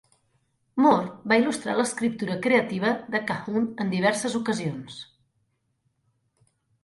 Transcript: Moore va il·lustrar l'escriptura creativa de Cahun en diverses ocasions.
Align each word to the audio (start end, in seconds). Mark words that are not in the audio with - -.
Moore 0.83 1.11
va 1.31 1.35
il·lustrar 1.41 1.73
l'escriptura 1.79 2.37
creativa 2.45 2.93
de 3.15 3.21
Cahun 3.31 3.67
en 3.85 3.91
diverses 3.93 4.37
ocasions. 4.39 4.97